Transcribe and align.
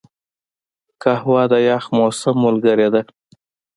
قهوه 1.01 1.43
د 1.51 1.53
یخ 1.69 1.83
موسم 1.97 2.35
ملګرې 2.45 2.87
ده 2.93 3.01